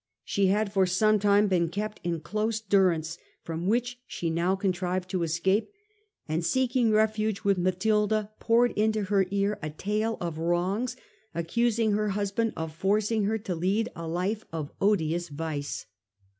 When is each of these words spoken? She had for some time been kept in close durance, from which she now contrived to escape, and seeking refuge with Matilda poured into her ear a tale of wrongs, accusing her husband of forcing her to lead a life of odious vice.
She 0.23 0.47
had 0.47 0.73
for 0.73 0.87
some 0.87 1.19
time 1.19 1.47
been 1.47 1.69
kept 1.69 1.99
in 2.03 2.21
close 2.21 2.59
durance, 2.59 3.19
from 3.43 3.67
which 3.67 4.01
she 4.07 4.31
now 4.31 4.55
contrived 4.55 5.07
to 5.11 5.21
escape, 5.21 5.69
and 6.27 6.43
seeking 6.43 6.89
refuge 6.89 7.43
with 7.43 7.59
Matilda 7.59 8.31
poured 8.39 8.71
into 8.71 9.03
her 9.03 9.27
ear 9.29 9.59
a 9.61 9.69
tale 9.69 10.17
of 10.19 10.39
wrongs, 10.39 10.95
accusing 11.35 11.91
her 11.91 12.09
husband 12.17 12.53
of 12.57 12.73
forcing 12.73 13.25
her 13.25 13.37
to 13.37 13.53
lead 13.53 13.89
a 13.95 14.07
life 14.07 14.43
of 14.51 14.71
odious 14.81 15.29
vice. 15.29 15.85